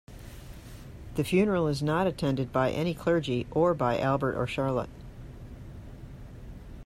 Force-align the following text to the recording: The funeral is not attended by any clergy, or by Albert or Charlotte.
The 1.13 1.23
funeral 1.23 1.67
is 1.67 1.83
not 1.83 2.07
attended 2.07 2.51
by 2.51 2.71
any 2.71 2.95
clergy, 2.95 3.45
or 3.51 3.75
by 3.75 3.99
Albert 3.99 4.35
or 4.35 4.47
Charlotte. 4.47 4.89